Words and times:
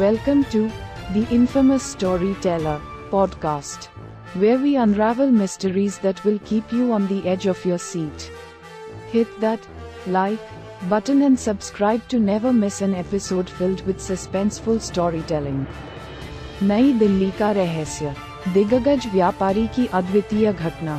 Welcome 0.00 0.44
to 0.50 0.70
the 1.14 1.26
infamous 1.30 1.82
Storyteller 1.82 2.82
podcast, 3.10 3.86
where 4.34 4.58
we 4.58 4.76
unravel 4.76 5.30
mysteries 5.30 5.96
that 6.00 6.22
will 6.22 6.38
keep 6.40 6.70
you 6.70 6.92
on 6.92 7.06
the 7.06 7.26
edge 7.26 7.46
of 7.46 7.64
your 7.64 7.78
seat. 7.78 8.30
Hit 9.12 9.40
that 9.40 9.58
like 10.06 10.38
button 10.90 11.22
and 11.22 11.40
subscribe 11.40 12.06
to 12.08 12.18
never 12.18 12.52
miss 12.52 12.82
an 12.82 12.94
episode 12.94 13.48
filled 13.48 13.86
with 13.86 14.02
suspenseful 14.08 14.82
storytelling. 14.88 15.64
नई 16.62 16.92
दिल्ली 16.98 17.30
का 17.38 17.50
रहस्य 17.60 18.14
दिग्गज 18.52 19.06
व्यापारी 19.12 19.66
की 19.76 19.86
अद्वितीय 20.00 20.52
घटना 20.52 20.98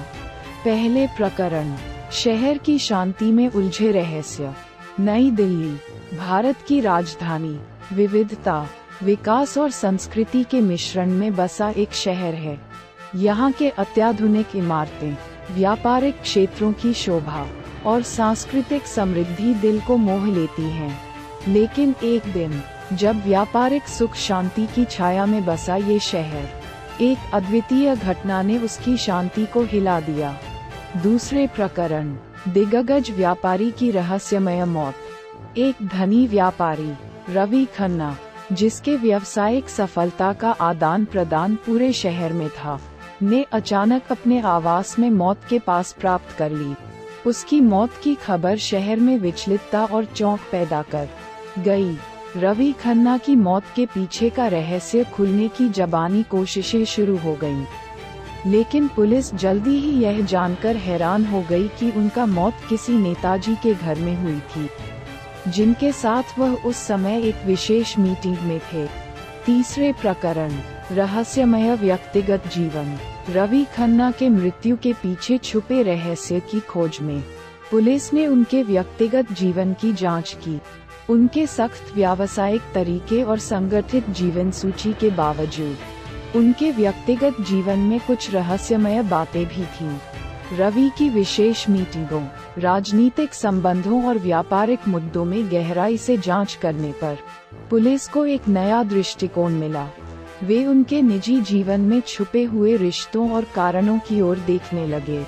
पहले 0.66 1.06
प्रकरण 1.18 1.76
शहर 2.24 2.58
की 2.66 2.80
शांति 2.80 3.32
में 3.32 3.48
उलझे 3.50 3.92
रहस्य 3.92 4.54
नई 5.00 5.32
दिल्ली 5.44 6.18
भारत 6.18 6.66
की 6.68 6.82
राजधानी 6.82 7.58
विविधता 7.94 8.58
विकास 9.04 9.58
और 9.58 9.72
संस्कृति 9.72 10.44
के 10.44 10.62
मिश्रण 10.62 11.12
में 11.12 11.36
बसा 11.36 11.70
एक 11.70 11.94
शहर 11.94 12.34
है। 12.34 12.60
यहाँ 13.16 13.52
के 13.52 13.70
अत्याधुनिक 13.70 14.48
इमारतें, 14.56 15.18
व्यापारिक 15.52 16.22
क्षेत्रों 16.22 16.74
की 16.74 16.94
शोभा 16.94 17.48
और 17.86 18.02
सांस्कृतिक 18.02 18.84
समृद्धि 18.84 19.54
दिल 19.54 19.82
को 19.82 19.98
मोह 19.98 20.28
लेती 20.28 20.62
हैं। 20.62 21.02
लेकिन 21.48 21.96
एक 22.04 22.22
दिन, 22.34 22.62
जब 22.94 23.24
व्यापारिक 23.26 23.88
सुख 23.88 24.16
शांति 24.16 24.66
की 24.66 24.86
छाया 24.86 25.26
में 25.26 25.46
बसा 25.46 25.76
ये 25.76 26.00
शहर, 26.00 26.50
एक 27.02 27.18
अद्वितीय 27.34 27.96
घटना 27.96 28.42
ने 28.42 28.58
उसकी 28.58 28.98
शांति 28.98 29.46
को 29.46 29.64
हिला 29.64 30.00
दिया। 30.00 30.38
दूसरे 31.04 31.48
प्रकरण, 31.48 32.16
दिग्गज 32.48 33.12
व्यापारी 33.12 33.72
की 33.72 33.92
रहस्यमय 33.92 34.66
मौत। 34.66 34.96
एक 35.58 35.76
धनी 35.84 36.28
व्यापारी, 36.28 36.94
रवि 37.30 37.68
खन्ना 37.78 38.18
जिसके 38.52 38.96
व्यवसायिक 38.96 39.70
सफलता 39.70 40.34
का 40.34 40.52
आदान 40.52 41.06
प्रदान 41.06 41.56
पूरे 41.56 41.94
शहर 41.94 42.34
में 42.34 42.50
था। 42.50 42.82
ने 43.24 43.46
अचानक 43.52 44.02
अपने 44.12 44.40
आवास 44.40 45.00
में 45.00 45.10
मौत 45.10 45.40
के 45.50 45.60
पास 45.60 45.96
प्राप्त 46.00 46.38
कर 46.38 46.52
ली। 46.52 46.76
उसकी 47.26 47.62
मौत 47.62 47.90
की 48.04 48.16
खबर 48.16 48.58
शहर 48.58 48.98
में 48.98 49.18
विचलितता 49.18 49.86
और 49.86 50.06
चौंक 50.06 50.40
पैदा 50.52 50.82
कर 50.82 51.10
गई। 51.60 51.98
रवि 52.38 52.72
खन्ना 52.72 53.18
की 53.18 53.36
मौत 53.36 53.64
के 53.76 53.86
पीछे 53.86 54.30
का 54.30 54.48
रहस्य 54.48 55.04
खुलने 55.04 55.48
की 55.48 55.70
जबानी 55.70 56.24
कोशिशें 56.24 56.86
शुरू 56.86 57.18
हो 57.18 57.38
गईं। 57.42 57.66
लेकिन 58.48 58.88
पुलिस 58.88 59.36
जल्दी 59.36 59.80
ही 59.80 60.04
यह 60.04 60.26
जानकर 60.26 60.76
हैरान 60.76 61.26
हो 61.26 61.44
गई 61.50 61.68
कि 61.68 61.92
उनका 61.92 62.26
मौत 62.26 62.54
किसी 62.70 62.94
नेताजी 62.94 63.56
के 63.56 63.74
घर 63.74 64.00
में 64.00 64.24
हुई 64.24 64.40
थी। 64.40 64.70
जिनके 65.48 65.92
साथ 65.92 66.40
वह 66.40 66.56
उस 66.66 66.78
समय 66.78 67.22
एक 67.22 67.36
विशेष 67.46 67.98
मीटिंग 67.98 68.38
में 68.38 68.60
थे। 68.74 68.88
तीसरे 69.46 69.94
प्रकरण, 69.94 70.52
रहस्यमय 70.92 71.76
व्यक्तिगत 71.76 72.48
जीवन। 72.48 72.98
रवि 73.30 73.66
खन्ना 73.76 74.12
के 74.12 74.30
मृत्यु 74.30 74.78
के 74.78 74.94
पीछे 74.94 75.38
छुपे 75.38 75.82
रहस्य 75.84 76.40
की 76.40 76.60
खोज 76.60 76.98
में। 77.02 77.24
पुलिस 77.72 78.14
ने 78.14 78.28
उनके 78.28 78.64
व्यक्तिगत 78.64 79.32
जीवन 79.32 79.74
की 79.74 79.94
जाँच 79.94 80.38
की। 80.44 80.60
उनके 81.10 81.46
सख्त 81.48 81.96
व्यावसायिक 81.96 82.62
तरीके 82.74 83.24
और 83.24 83.40
संगठित 83.40 84.10
जीवन 84.10 84.52
सूची 84.52 84.94
के 84.94 85.10
बावजूद, 85.10 85.78
उनके 86.36 86.72
व्यक्तिगत 86.72 87.36
जीवन 87.42 87.80
में 87.80 88.00
कुछ 88.00 88.32
रहस्यमय 88.34 89.02
बातें 89.02 89.46
भी 89.46 89.66
थीं। 89.66 89.98
रवि 90.54 90.92
की 90.98 91.10
विशेष 91.10 91.70
मीटिंगों, 91.70 92.22
राजनीतिक 92.58 93.34
संबंधों 93.34 94.04
और 94.06 94.18
व्यापारिक 94.18 94.88
मुद्दों 94.88 95.26
में 95.26 95.52
गहराई 95.52 95.98
से 95.98 96.18
जाँच 96.18 96.54
करने 96.54 96.92
पर, 96.92 97.18
पुलिस 97.70 98.08
को 98.08 98.26
एक 98.26 98.48
नया 98.48 98.84
दृष्टिकोण 98.84 99.54
मिला। 99.54 99.88
वे 100.44 100.66
उनके 100.66 101.02
निजी 101.02 101.42
जीवन 101.42 101.82
में 101.82 102.02
छुपे 102.02 102.44
हुए 102.44 102.78
रिश्तों 102.78 103.32
और 103.32 103.46
कारणों 103.56 104.00
की 104.00 104.22
ओर 104.22 104.38
देखने 104.38 104.88
लगे। 104.88 105.26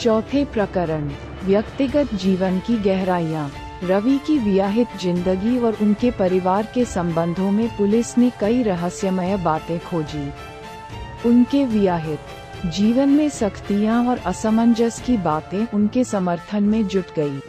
चौथे 0.00 0.44
प्रकरण, 0.44 1.10
व्यक्तिगत 1.44 2.14
जीवन 2.14 2.58
की 2.58 2.76
गहराइयाँ। 2.76 3.50
रवि 3.84 4.18
की 4.18 4.38
विवाहित 4.38 4.88
ज़िंदगी 5.02 5.58
और 5.58 5.76
उनके 5.82 6.10
परिवार 6.10 6.68
के 6.74 6.84
संबंधों 6.84 7.50
में 7.50 7.68
पुलिस 7.76 8.18
ने 8.18 8.30
कई 8.40 8.62
रहस्यमय 8.62 9.36
बातें 9.36 9.78
खोजी। 9.78 10.30
उनके 11.28 11.64
विवाहित 11.64 12.18
जीवन 12.66 13.08
में 13.08 13.28
सख्तियाँ 13.28 14.04
और 14.06 14.18
असमंजस 14.18 15.00
की 15.00 15.16
बातें 15.16 15.66
उनके 15.74 16.02
समर्थन 16.04 16.64
में 16.64 16.86
जुट 16.88 17.06
गई। 17.16 17.40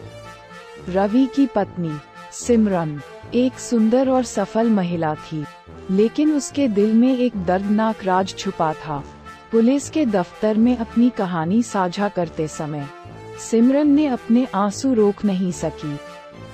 रवि 0.89 1.25
की 1.35 1.45
पत्नी, 1.45 1.91
सिमरन, 2.31 2.99
एक 3.33 3.59
सुंदर 3.59 4.09
और 4.09 4.23
सफल 4.23 4.69
महिला 4.69 5.13
थी, 5.15 5.43
लेकिन 5.91 6.31
उसके 6.31 6.67
दिल 6.67 6.93
में 6.93 7.17
एक 7.17 7.35
दर्दनाक 7.45 8.03
राज 8.03 8.35
छुपा 8.37 8.73
था। 8.73 9.03
पुलिस 9.51 9.89
के 9.89 10.05
दफ्तर 10.05 10.57
में 10.57 10.77
अपनी 10.77 11.09
कहानी 11.09 11.61
साझा 11.63 12.07
करते 12.09 12.47
समय, 12.47 12.87
सिमरन 13.49 13.87
ने 13.87 14.05
अपने 14.07 14.47
आँसू 14.55 14.93
रोक 14.93 15.25
नहीं 15.25 15.51
सकी। 15.51 15.95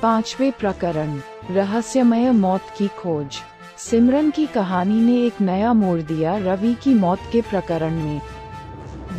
पांचवे 0.01 0.51
प्रकरण, 0.51 1.19
रहस्यमय 1.51 2.31
मौत 2.31 2.65
की 2.77 2.87
खोज। 2.87 3.37
सिमरन 3.77 4.29
की 4.31 4.45
कहानी 4.45 4.99
ने 5.01 5.25
एक 5.25 5.41
नया 5.41 5.73
मोड़ 5.73 6.01
दिया 6.01 6.35
रवि 6.37 6.73
की 6.73 6.93
मौत 6.93 7.19
के 7.31 7.41
प्रकरण 7.41 7.93
में। 7.93 8.21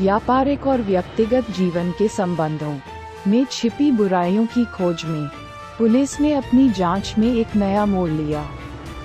व्यापारिक 0.00 0.66
और 0.66 0.80
व्यक्तिगत 0.80 1.50
जीवन 1.50 1.90
के 1.92 2.06
संबंधों 2.08 2.74
में 3.26 3.44
छिपी 3.44 3.90
बुराइयों 3.92 4.44
की 4.46 4.64
खोज 4.64 5.04
में, 5.04 5.26
पुलिस 5.78 6.18
ने 6.20 6.32
अपनी 6.32 6.68
जाँच 6.70 7.14
में 7.18 7.26
एक 7.28 7.56
नया 7.56 7.84
मोड़ 7.86 8.08
लिया। 8.10 8.44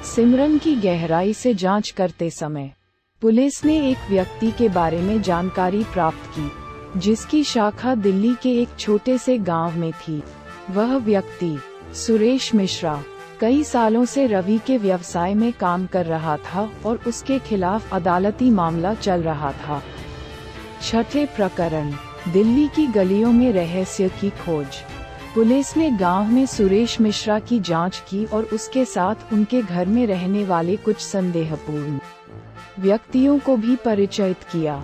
सिमरन 0.05 0.57
की 0.57 0.75
गहराई 0.75 1.33
से 1.33 1.53
जाँच 1.53 1.89
करते 1.89 2.29
समय, 2.29 2.71
पुलिस 3.21 3.63
ने 3.65 3.77
एक 3.89 4.09
व्यक्ति 4.09 4.51
के 4.51 4.69
बारे 4.69 5.01
में 5.01 5.21
जानकारी 5.21 5.83
प्राप्त 5.83 6.29
की, 6.37 6.99
जिसकी 6.99 7.43
शाखा 7.43 7.95
दिल्ली 7.95 8.33
के 8.33 8.51
एक 8.61 8.77
छोटे 8.79 9.17
से 9.17 9.37
गाँव 9.37 9.77
में 9.77 9.91
थी। 9.91 10.21
वह 10.69 10.95
व्यक्ति, 10.97 11.57
सुरेश 11.95 12.53
मिश्रा, 12.55 13.01
कई 13.41 13.63
सालों 13.63 14.05
से 14.05 14.25
रवि 14.27 14.59
के 14.67 14.77
व्यवसाय 14.77 15.33
में 15.33 15.51
काम 15.53 15.85
कर 15.85 16.05
रहा 16.05 16.37
था 16.37 16.69
और 16.85 16.99
उसके 17.07 17.39
खिलाफ 17.39 17.93
अदालती 17.93 18.49
मामला 18.49 18.93
चल 18.93 19.21
रहा 19.21 19.51
था। 19.51 19.81
छठे 20.81 21.25
प्रकरण, 21.25 21.91
दिल्ली 22.33 22.67
की 22.67 22.87
गलियों 22.87 23.31
में 23.33 23.51
रहस्य 23.51 24.09
की 24.09 24.29
खोज। 24.29 24.67
पुलिस 25.35 25.77
ने 25.77 25.89
गाँव 25.91 26.27
में 26.27 26.45
सुरेश 26.45 27.01
मिश्रा 27.01 27.39
की 27.39 27.59
जाँच 27.59 28.03
की 28.09 28.25
और 28.25 28.43
उसके 28.43 28.85
साथ 28.85 29.33
उनके 29.33 29.61
घर 29.61 29.85
में 29.85 30.07
रहने 30.07 30.45
वाले 30.45 30.75
कुछ 30.75 30.99
संदेहपूर्ण 30.99 31.99
व्यक्तियों 32.79 33.39
को 33.39 33.57
भी 33.57 33.75
परिचयित 33.75 34.43
किया। 34.43 34.83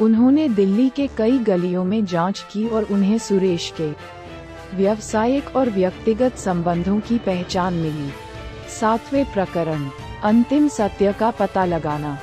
उन्होंने 0.00 0.48
दिल्ली 0.48 0.88
के 0.88 1.06
कई 1.06 1.38
गलियों 1.38 1.84
में 1.84 2.04
जाँच 2.04 2.46
की 2.52 2.68
और 2.68 2.82
उन्हें 2.82 3.18
सुरेश 3.18 3.72
के 3.80 3.90
व्यवसायिक 4.76 5.56
और 5.56 5.70
व्यक्तिगत 5.70 6.36
संबंधों 6.36 7.00
की 7.00 7.18
पहचान 7.18 7.74
मिली। 7.74 8.10
सातवें 8.80 9.32
प्रकरण, 9.32 9.88
अंतिम 10.24 10.68
सत्य 10.68 11.12
का 11.12 11.30
पता 11.30 11.64
लगाना। 11.64 12.18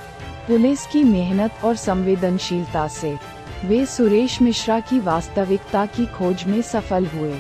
पुलिस 0.48 0.86
की 0.88 1.04
मेहनत 1.04 1.52
और 1.66 1.76
संवेदनशीलता 1.76 2.88
से, 2.88 3.18
वे 3.66 3.86
सुरेश 3.86 4.42
मिश्रा 4.42 4.80
की 4.80 5.00
वास्तविकता 5.00 5.86
की 5.86 6.06
खोज 6.06 6.44
में 6.48 6.62
सफल 6.62 7.06
हुए। 7.06 7.40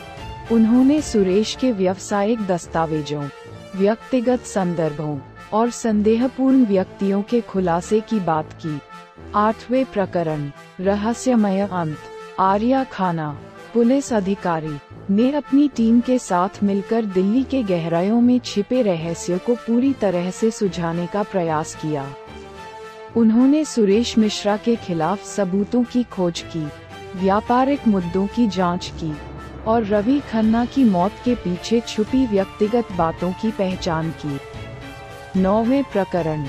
उन्होंने 0.52 1.02
सुरेश 1.02 1.58
के 1.62 1.72
व्यवसायिक 1.72 2.46
दस्तावेजों, 2.48 3.30
व्यक्तिगत 3.76 4.40
संदर्भों 4.40 5.20
और 5.54 5.70
संदेहपूर्ण 5.70 6.66
व्यक्तियों 6.66 7.22
के 7.22 7.42
खुलासे 7.42 8.00
की 8.00 8.20
बात 8.20 8.54
की। 8.54 8.80
आठवें 9.36 9.86
प्रकरण, 9.86 10.52
रहस्यमय 10.80 11.70
अंत, 11.72 11.98
आर्या 12.40 12.84
खाना, 12.84 13.40
पुलिस 13.74 14.14
अधिकारी 14.14 14.78
ने 15.10 15.32
अपनी 15.32 15.68
टीम 15.68 16.00
के 16.00 16.20
साथ 16.20 16.64
मिलकर 16.64 17.06
दिल्ली 17.06 17.44
के 17.44 17.64
गहराइयों 17.64 18.22
में 18.22 18.40
छिपे 18.40 18.82
रहस्य 18.82 19.38
को 19.38 19.56
पूरी 19.56 19.94
तरह 19.94 20.32
से 20.32 20.52
सुझाने 20.52 21.08
का 21.08 21.24
प्रयास 21.24 21.76
किया। 21.76 22.16
उन्होंने 23.18 23.66
सुरेश 23.66 24.18
मिश्रा 24.18 24.58
के 24.58 24.76
खिलाफ 24.76 25.26
सबूतों 25.26 25.84
की 25.84 26.04
खोज 26.04 26.42
की, 26.42 26.68
व्यापारिक 27.16 27.88
मुद्दों 27.88 28.28
की 28.28 28.48
जाँच 28.48 28.92
की, 28.96 29.14
और 29.68 29.84
रवि 29.84 30.20
खन्ना 30.20 30.66
की 30.66 30.84
मौत 30.84 31.12
के 31.26 31.36
पीछे 31.36 31.80
छुपी 31.80 32.28
व्यक्तिगत 32.28 32.88
बातों 32.92 33.32
की 33.32 33.52
पहचान 33.52 34.14
की। 34.26 34.40
नौवे 35.42 35.84
प्रकरण, 35.84 36.46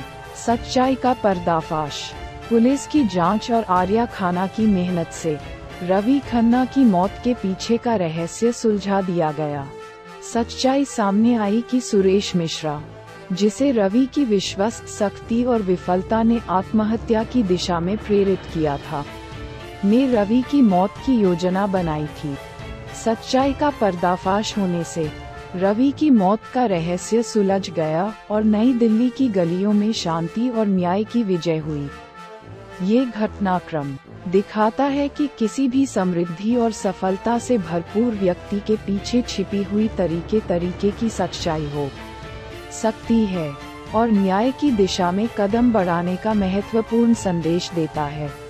सच्चाई 0.47 0.95
का 0.95 1.13
पर्दाफाश, 1.13 2.13
पुलिस 2.49 2.87
की 2.87 3.05
जाँच 3.05 3.51
और 3.51 3.65
आर्या 3.65 4.07
खाना 4.07 4.47
की 4.47 4.67
मेहनत 4.67 5.11
से, 5.12 5.39
रवि 5.83 6.19
खन्ना 6.19 6.65
की 6.65 6.85
मौत 6.85 7.11
के 7.25 7.35
पीछे 7.35 7.77
का 7.77 7.97
रहस्य 7.97 8.53
सुलझा 8.53 9.01
दिया 9.01 9.33
गया। 9.33 9.67
सच्चाई 10.33 10.85
सामने 10.85 11.35
आई 11.35 11.65
कि 11.71 11.81
सुरेश 11.81 12.37
मिश्रा 12.37 12.83
जिसे 13.32 13.73
रवि 13.73 14.06
की 14.06 14.25
विश्वस्त 14.25 14.87
सख्ती 14.87 15.44
और 15.44 15.62
विफलता 15.62 16.23
ने 16.23 16.40
आत्महत्या 16.49 17.25
की 17.25 17.43
दिशा 17.43 17.81
में 17.81 17.99
प्रेरित 17.99 18.38
किया 18.55 18.76
था। 18.76 19.05
ने 19.84 20.06
रवि 20.06 20.44
की 20.50 20.62
मौत 20.62 20.90
की 21.06 21.20
योजना 21.20 21.67
बनाई 21.67 22.06
थी। 22.06 22.37
सच्चाई 23.05 23.52
का 23.52 23.70
पर्दाफाश 23.70 24.58
होने 24.58 24.84
से, 24.84 25.11
रवि 25.56 25.93
की 25.99 26.11
मौत 26.11 26.40
का 26.55 26.67
रहस्य 26.67 27.23
सुलझ 27.23 27.70
गया 27.70 28.14
और 28.31 28.44
नई 28.44 28.73
दिल्ली 28.73 29.11
की 29.11 29.28
गलियों 29.28 29.73
में 29.73 29.93
शांति 29.93 30.49
और 30.49 30.67
न्याय 30.67 31.05
की 31.05 31.23
विजय 31.23 31.56
हुई। 31.56 31.88
ये 32.82 33.05
घटनाक्रम 33.05 33.96
दिखाता 34.28 34.84
है 34.84 35.08
कि 35.08 35.28
किसी 35.38 35.69
भी 35.69 35.87
समृद्धि 35.87 36.56
और 36.56 36.73
सफलता 36.73 37.38
से 37.38 37.58
भरपूर 37.58 38.14
व्यक्ति 38.14 38.61
के 38.61 38.76
पीछे 38.76 39.23
छिपी 39.23 39.62
हुई 39.62 39.88
तरीके 39.88 40.40
तरीके 40.40 40.90
की 40.90 41.08
सच्चाई 41.08 41.67
हो। 41.67 41.90
सकती 42.76 43.25
है 43.26 43.52
और 43.94 44.11
न्याय 44.11 44.50
की 44.50 44.70
दिशा 44.70 45.11
में 45.11 45.28
कदम 45.38 45.73
बढ़ाने 45.73 46.17
का 46.17 46.34
महत्वपूर्ण 46.34 47.14
संदेश 47.14 47.70
देता 47.75 48.05
है। 48.05 48.46